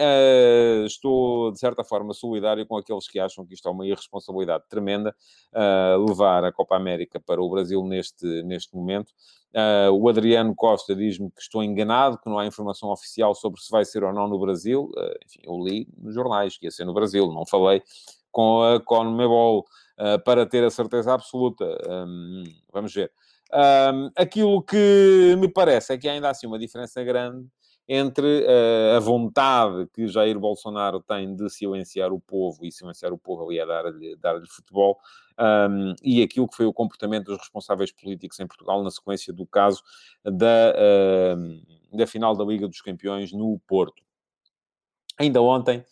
[0.86, 5.13] estou, de certa forma, solidário com aqueles que acham que isto é uma irresponsabilidade tremenda,
[6.08, 9.12] levar a Copa América para o Brasil neste, neste momento.
[9.54, 13.70] Uh, o Adriano Costa diz-me que estou enganado, que não há informação oficial sobre se
[13.70, 14.92] vai ser ou não no Brasil.
[14.98, 17.84] Uh, enfim, eu li nos jornais que ia ser no Brasil, não falei
[18.32, 19.60] com a Conmebol
[20.00, 21.66] uh, para ter a certeza absoluta.
[21.88, 23.12] Um, vamos ver.
[23.54, 27.48] Um, aquilo que me parece é que ainda assim uma diferença grande
[27.88, 33.18] entre uh, a vontade que Jair Bolsonaro tem de silenciar o povo, e silenciar o
[33.18, 34.98] povo ali é dar-lhe dar futebol,
[35.39, 39.46] um, e aquilo que foi o comportamento dos responsáveis políticos em Portugal na sequência do
[39.46, 39.82] caso
[40.24, 44.04] da, uh, da final da Liga dos Campeões no Porto.
[45.17, 45.84] Ainda ontem,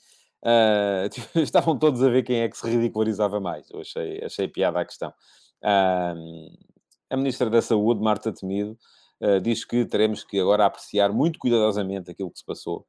[0.43, 3.69] uh, estavam todos a ver quem é que se ridicularizava mais.
[3.69, 5.13] Eu achei, achei piada a questão.
[5.62, 8.77] a Ministra da Saúde, Marta Temido,
[9.21, 12.86] uh, diz que teremos que agora apreciar muito cuidadosamente aquilo que se passou.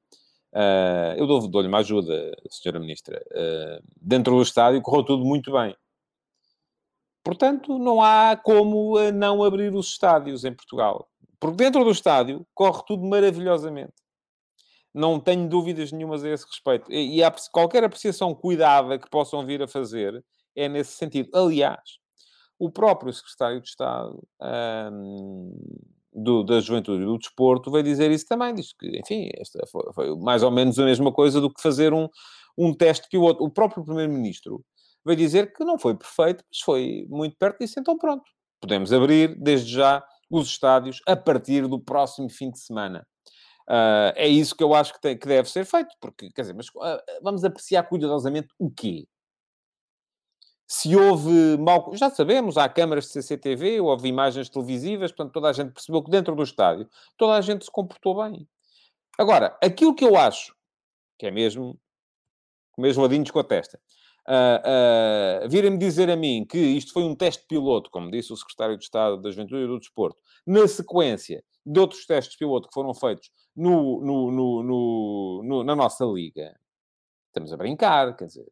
[0.55, 3.23] Uh, eu dou-lhe dou uma ajuda, Senhora Ministra.
[3.31, 5.75] Uh, dentro do estádio correu tudo muito bem.
[7.33, 11.09] Portanto, não há como não abrir os estádios em Portugal.
[11.40, 13.95] Porque dentro do estádio corre tudo maravilhosamente.
[14.92, 16.92] Não tenho dúvidas nenhumas a esse respeito.
[16.92, 20.23] E, e há, qualquer apreciação cuidada que possam vir a fazer
[20.55, 21.31] é nesse sentido.
[21.35, 21.81] Aliás,
[22.59, 24.23] o próprio secretário de Estado
[24.92, 25.57] um,
[26.12, 28.55] do, da Juventude e do Desporto veio dizer isso também.
[28.55, 31.95] Diz que, enfim, esta foi, foi, mais ou menos a mesma coisa do que fazer
[31.95, 32.11] um,
[32.59, 33.42] um teste que o outro.
[33.42, 34.62] O próprio Primeiro-Ministro
[35.05, 37.79] veio dizer que não foi perfeito, mas foi muito perto disso.
[37.79, 38.25] Então, pronto,
[38.61, 43.07] podemos abrir desde já os estádios a partir do próximo fim de semana.
[43.69, 46.55] Uh, é isso que eu acho que, tem, que deve ser feito, porque, quer dizer,
[46.55, 49.07] mas uh, vamos apreciar cuidadosamente o quê?
[50.67, 51.91] Se houve mal...
[51.95, 56.11] Já sabemos, há câmaras de CCTV, houve imagens televisivas, portanto, toda a gente percebeu que
[56.11, 58.49] dentro do estádio toda a gente se comportou bem.
[59.19, 60.55] Agora, aquilo que eu acho,
[61.19, 61.79] que é mesmo,
[62.79, 63.79] mesmo ladinhos com a testa,
[64.29, 68.37] uh, uh, virem-me dizer a mim que isto foi um teste piloto, como disse o
[68.37, 72.75] Secretário de Estado da Juventude e do Desporto, na sequência de outros testes piloto que
[72.75, 76.55] foram feitos no, no, no, na nossa liga.
[77.29, 78.47] Estamos a brincar, quer dizer.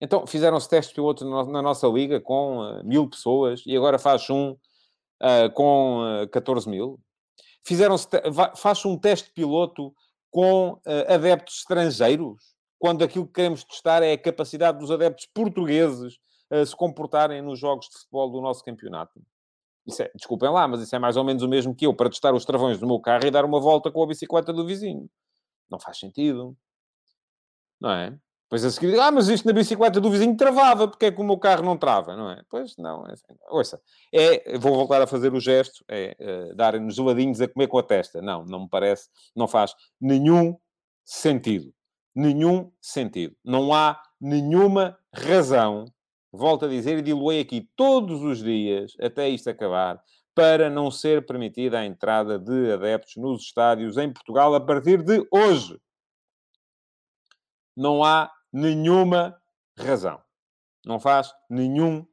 [0.00, 4.52] Então, fizeram-se testes pilotos na nossa liga com uh, mil pessoas e agora faz um
[4.52, 7.00] uh, com uh, 14 mil.
[7.64, 8.08] Fizeram-se,
[8.56, 9.92] faz um teste piloto
[10.30, 16.18] com uh, adeptos estrangeiros, quando aquilo que queremos testar é a capacidade dos adeptos portugueses
[16.50, 19.20] a se comportarem nos jogos de futebol do nosso campeonato.
[19.86, 22.10] Isso é, desculpem lá, mas isso é mais ou menos o mesmo que eu para
[22.10, 25.08] testar os travões do meu carro e dar uma volta com a bicicleta do vizinho.
[25.70, 26.56] Não faz sentido.
[27.80, 28.18] Não é?
[28.50, 31.24] Pois a seguir, ah, mas isto na bicicleta do vizinho travava, porque é que o
[31.24, 32.42] meu carro não trava, não é?
[32.48, 33.80] Pois não, é, assim, ouça,
[34.12, 37.82] é, vou voltar a fazer o gesto, é, é darem-nos geladinhos a comer com a
[37.82, 38.22] testa.
[38.22, 40.58] Não, não me parece, não faz nenhum
[41.04, 41.74] sentido.
[42.18, 43.36] Nenhum sentido.
[43.44, 45.84] Não há nenhuma razão
[46.32, 50.02] volto a dizer, e diluei aqui todos os dias, até isto acabar,
[50.34, 55.26] para não ser permitida a entrada de adeptos nos estádios em Portugal a partir de
[55.32, 55.80] hoje.
[57.76, 59.40] Não há nenhuma
[59.76, 60.20] razão.
[60.84, 62.06] Não faz nenhum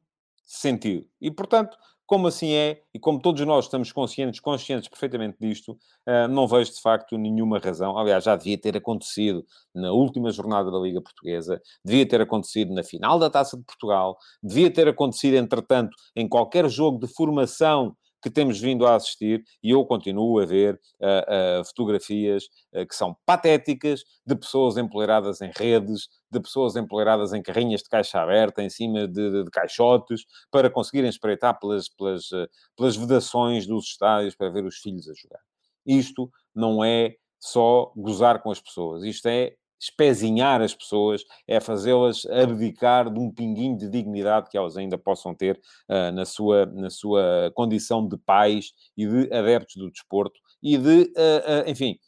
[0.44, 1.08] sentido.
[1.20, 5.72] E, portanto, como assim é, e como todos nós estamos conscientes, conscientes perfeitamente disto,
[6.06, 7.98] uh, não vejo de facto nenhuma razão.
[7.98, 12.84] Aliás, já devia ter acontecido na última jornada da Liga Portuguesa, devia ter acontecido na
[12.84, 18.30] final da Taça de Portugal, devia ter acontecido, entretanto, em qualquer jogo de formação que
[18.30, 23.16] temos vindo a assistir, e eu continuo a ver uh, uh, fotografias uh, que são
[23.24, 28.70] patéticas de pessoas empoleiradas em redes, de pessoas empoleiradas em carrinhas de caixa aberta, em
[28.70, 32.28] cima de, de, de caixotes, para conseguirem espreitar pelas, pelas,
[32.76, 35.40] pelas vedações dos estádios para ver os filhos a jogar.
[35.86, 42.24] Isto não é só gozar com as pessoas, isto é espezinhar as pessoas, é fazê-las
[42.26, 46.90] abdicar de um pinguinho de dignidade que elas ainda possam ter uh, na, sua, na
[46.90, 51.98] sua condição de pais e de adeptos do desporto e de, uh, uh, enfim,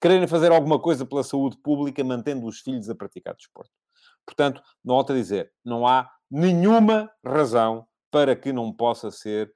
[0.00, 3.72] quererem fazer alguma coisa pela saúde pública mantendo os filhos a praticar desporto.
[4.24, 9.52] Portanto, não volto a dizer, não há nenhuma razão para que não possa ser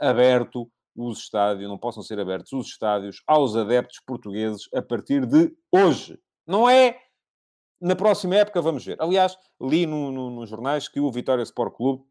[0.00, 5.54] aberto os estádios, não possam ser abertos os estádios aos adeptos portugueses a partir de
[5.72, 6.18] hoje.
[6.48, 6.98] Não é
[7.80, 9.00] na próxima época, vamos ver.
[9.00, 12.02] Aliás, li no, no, nos jornais que o Vitória Sport Clube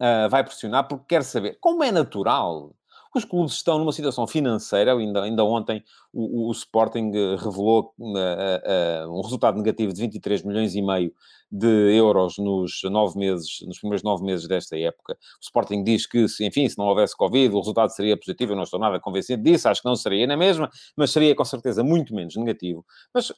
[0.00, 1.58] uh, vai pressionar porque quer saber.
[1.58, 2.74] Como é natural,
[3.18, 9.18] os clubes estão numa situação financeira, ainda, ainda ontem o, o Sporting revelou uh, uh,
[9.18, 11.12] um resultado negativo de 23 milhões e meio
[11.50, 15.14] de euros nos nove meses, nos primeiros nove meses desta época.
[15.14, 18.52] O Sporting diz que, enfim, se não houvesse Covid, o resultado seria positivo.
[18.52, 21.44] Eu não estou nada convencido disso, acho que não seria na mesma, mas seria com
[21.44, 22.84] certeza muito menos negativo.
[23.12, 23.32] Mas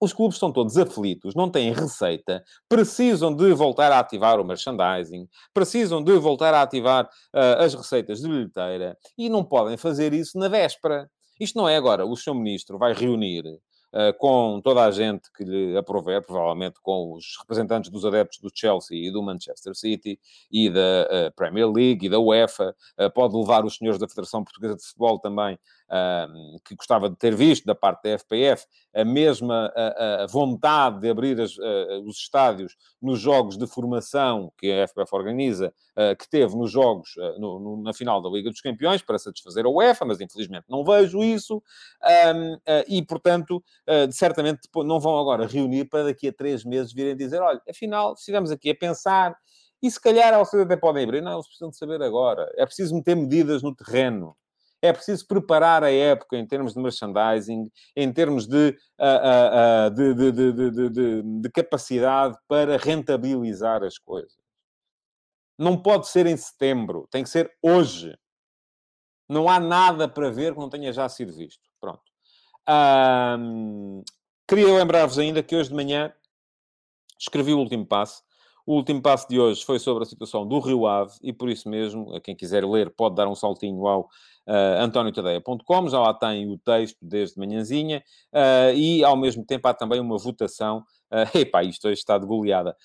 [0.00, 5.28] os clubes estão todos aflitos, não têm receita, precisam de voltar a ativar o merchandising,
[5.52, 10.38] precisam de voltar a ativar uh, as receitas de bilheteira e não podem fazer isso
[10.38, 11.08] na véspera.
[11.40, 13.44] Isto não é agora, o seu ministro vai reunir
[14.18, 19.06] com toda a gente que lhe aprover, provavelmente com os representantes dos adeptos do Chelsea
[19.06, 20.18] e do Manchester City
[20.50, 22.74] e da Premier League e da UEFA,
[23.14, 25.56] pode levar os senhores da Federação Portuguesa de Futebol também
[26.64, 31.10] que gostava de ter visto da parte da FPF, a mesma a, a vontade de
[31.10, 35.72] abrir as, a, os estádios nos jogos de formação que a FPF organiza,
[36.18, 39.68] que teve nos jogos no, no, na final da Liga dos Campeões, para satisfazer a
[39.68, 41.62] UEFA, mas infelizmente não vejo isso,
[42.88, 43.62] e portanto,
[44.10, 48.50] certamente não vão agora reunir para daqui a três meses virem dizer: olha, afinal, estivemos
[48.50, 49.36] aqui a pensar.
[49.82, 51.20] E se calhar ao até podem abrir.
[51.20, 52.50] Não, eles precisam de saber agora.
[52.56, 54.34] É preciso meter medidas no terreno.
[54.84, 59.90] É preciso preparar a época em termos de merchandising, em termos de, uh, uh, uh,
[59.94, 64.36] de, de, de, de capacidade para rentabilizar as coisas.
[65.58, 68.14] Não pode ser em setembro, tem que ser hoje.
[69.28, 71.62] Não há nada para ver que não tenha já sido visto.
[71.80, 72.02] Pronto.
[72.68, 74.02] Um,
[74.48, 76.12] queria lembrar-vos ainda que hoje de manhã
[77.18, 78.23] escrevi o último passo.
[78.66, 81.68] O último passo de hoje foi sobre a situação do Rio Ave e por isso
[81.68, 86.56] mesmo, quem quiser ler, pode dar um saltinho ao uh, antoniotadeia.com, já lá tem o
[86.56, 91.86] texto desde manhãzinha, uh, e ao mesmo tempo há também uma votação Uh, epá, isto
[91.86, 92.76] hoje está de goleada.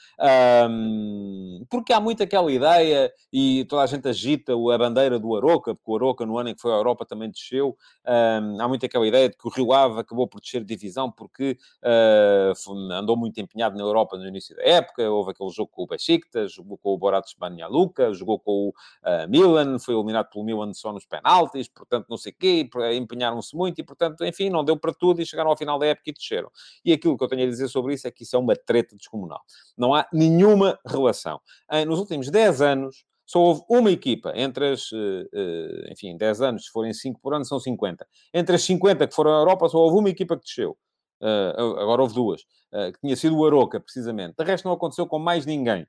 [0.69, 5.73] Um, porque há muito aquela ideia, e toda a gente agita a bandeira do Aroca,
[5.75, 7.77] porque o Aroca, no ano em que foi à Europa, também desceu.
[8.07, 11.11] Um, há muito aquela ideia de que o Rio Ave acabou por descer de divisão
[11.11, 15.09] porque uh, andou muito empenhado na Europa no início da época.
[15.09, 18.69] Houve aquele jogo com o Besiktas, jogou com o Boratos Banja Luka, jogou com o
[18.69, 23.55] uh, Milan, foi eliminado pelo Milan só nos penaltis, portanto, não sei o quê, empenharam-se
[23.55, 26.13] muito e, portanto, enfim, não deu para tudo e chegaram ao final da época e
[26.13, 26.49] desceram.
[26.83, 28.53] E aquilo que eu tenho a dizer sobre isso é que que isso é uma
[28.53, 29.39] treta descomunal.
[29.77, 31.39] Não há nenhuma relação.
[31.87, 36.65] Nos últimos 10 anos, só houve uma equipa, entre as, eh, eh, enfim, 10 anos,
[36.65, 38.07] se forem 5 por ano, são 50.
[38.33, 40.75] Entre as 50 que foram à Europa, só houve uma equipa que desceu.
[41.21, 44.33] Eh, agora houve duas, que tinha sido o Aroca, precisamente.
[44.35, 45.85] De resto, não aconteceu com mais ninguém.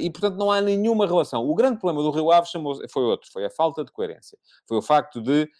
[0.00, 1.48] e, portanto, não há nenhuma relação.
[1.48, 2.48] O grande problema do Rio Ave
[2.90, 4.38] foi outro, foi a falta de coerência.
[4.66, 5.50] Foi o facto de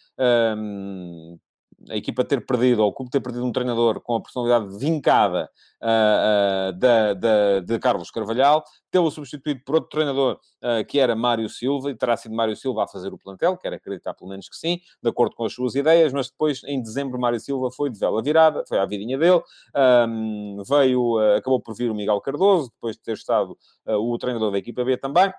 [0.57, 1.39] um,
[1.87, 5.49] a equipa ter perdido, ou o clube ter perdido um treinador com a personalidade vincada
[5.81, 11.15] uh, uh, da, da, de Carlos Carvalhal, tê-lo substituído por outro treinador uh, que era
[11.15, 14.49] Mário Silva, e terá sido Mário Silva a fazer o plantel, quero acreditar pelo menos
[14.49, 17.89] que sim, de acordo com as suas ideias, mas depois, em dezembro, Mário Silva foi
[17.89, 19.41] de vela virada, foi à vidinha dele,
[20.07, 24.57] um, veio, acabou por vir o Miguel Cardoso, depois de ter estado o treinador da
[24.57, 25.31] equipa B também,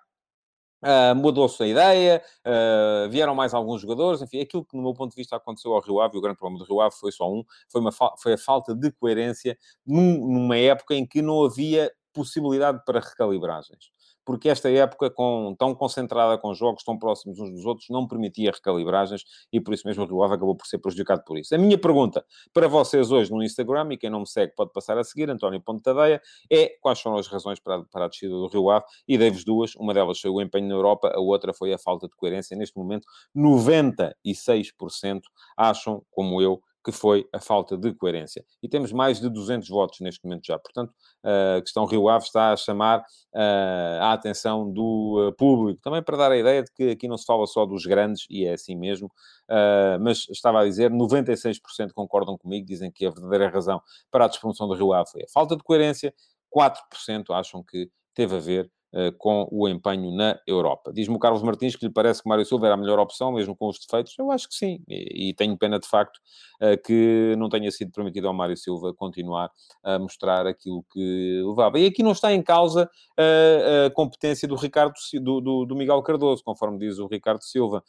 [0.82, 5.10] Uh, Mudou-se a ideia, uh, vieram mais alguns jogadores, enfim, aquilo que, no meu ponto
[5.10, 7.44] de vista, aconteceu ao Rio Ave, o grande problema do Rio Ave foi só um,
[7.68, 12.82] foi, uma foi a falta de coerência num, numa época em que não havia possibilidade
[12.84, 13.90] para recalibragens
[14.30, 18.52] porque esta época, com, tão concentrada com jogos tão próximos uns dos outros, não permitia
[18.52, 21.52] recalibragens e por isso mesmo o Rio Ave acabou por ser prejudicado por isso.
[21.52, 24.96] A minha pergunta para vocês hoje no Instagram, e quem não me segue pode passar
[24.96, 28.70] a seguir, António Pontadeia, é quais foram as razões para, para a descida do Rio
[28.70, 29.74] Ave e dei-vos duas.
[29.74, 32.56] Uma delas foi o empenho na Europa, a outra foi a falta de coerência.
[32.56, 35.22] Neste momento, 96%
[35.56, 38.44] acham, como eu, que foi a falta de coerência.
[38.62, 40.58] E temos mais de 200 votos neste momento já.
[40.58, 45.80] Portanto, a questão Rio Ave está a chamar uh, a atenção do uh, público.
[45.82, 48.46] Também para dar a ideia de que aqui não se fala só dos grandes, e
[48.46, 53.48] é assim mesmo, uh, mas estava a dizer, 96% concordam comigo, dizem que a verdadeira
[53.48, 56.14] razão para a despromoção do Rio Ave foi a falta de coerência,
[56.54, 58.70] 4% acham que teve a ver eh,
[59.18, 60.92] com o empenho na Europa.
[60.92, 63.54] Diz-me o Carlos Martins que lhe parece que Mário Silva era a melhor opção, mesmo
[63.54, 64.14] com os defeitos.
[64.18, 66.18] Eu acho que sim, e, e tenho pena de facto
[66.60, 69.50] eh, que não tenha sido permitido ao Mário Silva continuar
[69.82, 71.78] a mostrar aquilo que levava.
[71.78, 76.02] E aqui não está em causa a, a competência do Ricardo do, do, do, Miguel
[76.02, 77.82] Cardoso, conforme diz o Ricardo Silva.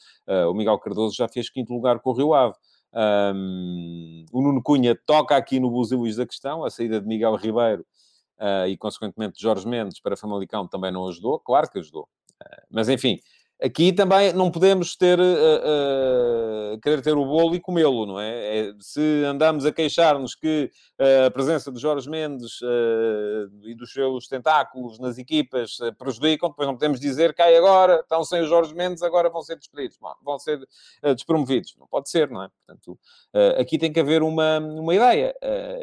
[0.50, 2.54] O Miguel Cardoso já fez quinto lugar com o Rio Ave.
[2.94, 7.86] Um, o Nuno Cunha toca aqui no buzilis da questão, a saída de Miguel Ribeiro
[8.68, 11.40] e, consequentemente, Jorge Mendes para Famalicão também não ajudou.
[11.40, 12.08] Claro que ajudou.
[12.42, 13.20] Uh, mas, enfim,
[13.64, 18.70] Aqui também não podemos ter, uh, uh, querer ter o bolo e comê-lo, não é?
[18.70, 18.74] é?
[18.80, 22.60] Se andamos a queixar-nos que uh, a presença de Jorge Mendes
[23.64, 28.42] e dos seus tentáculos nas equipas prejudicam, depois não podemos dizer cai agora, estão sem
[28.42, 30.60] o Jorge Mendes, agora vão ser despedidos, vão ser
[31.04, 31.76] despromovidos.
[31.80, 32.50] Não pode ser, não é?
[32.50, 32.98] Portanto,
[33.60, 35.36] aqui tem que haver uma, uma ideia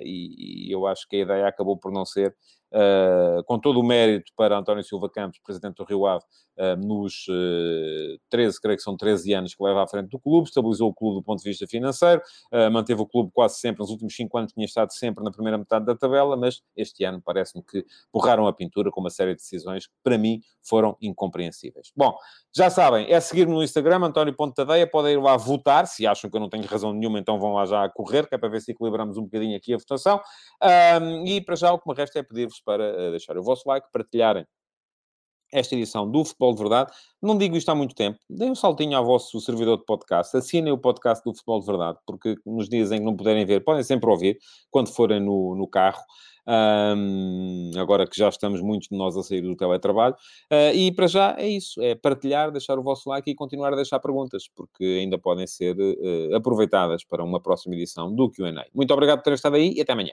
[0.03, 2.35] e, e, eu acho que a ideia acabou por não ser
[2.73, 6.25] uh, com todo o mérito para António Silva Campos, presidente do Rio Ave,
[6.59, 10.49] uh, nos uh, 13, creio que são 13 anos que leva à frente do clube,
[10.49, 12.21] estabilizou o clube do ponto de vista financeiro,
[12.73, 15.85] manteve o clube quase sempre, nos últimos 5 anos tinha estado sempre na primeira metade
[15.85, 19.87] da tabela, mas este ano parece-me que borraram a pintura com uma série de decisões
[19.87, 21.91] que, para mim, foram incompreensíveis.
[21.97, 22.17] Bom,
[22.55, 26.31] já sabem, é seguir-me no Instagram, António Ponte Tadeia, podem ir lá votar, se acham
[26.31, 28.49] que eu não tenho razão nenhuma, então vão lá já a correr, que é para
[28.49, 30.21] ver se equilibramos um bocadinho aqui a votação.
[31.27, 33.87] E para já o que me resta é pedir-vos para uh, deixar o vosso like,
[33.93, 34.47] partilharem
[35.53, 36.93] esta edição do Futebol de Verdade.
[37.23, 38.19] Não digo isto há muito tempo.
[38.29, 40.37] Deem um saltinho ao vosso servidor de podcast.
[40.37, 43.65] Assinem o podcast do Futebol de Verdade, porque nos dias em que não puderem ver,
[43.65, 44.39] podem sempre ouvir,
[44.71, 46.03] quando forem no, no carro.
[46.51, 50.15] Um, agora que já estamos muitos de nós a sair do teletrabalho.
[50.51, 53.77] Uh, e para já é isso: é partilhar, deixar o vosso like e continuar a
[53.77, 58.65] deixar perguntas, porque ainda podem ser uh, aproveitadas para uma próxima edição do QA.
[58.75, 60.13] Muito obrigado por terem estado aí e até amanhã.